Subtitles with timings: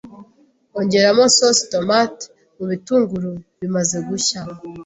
[0.79, 2.23] Ongeramo sauce tomate
[2.57, 4.39] mubitunguru bimaze gushya,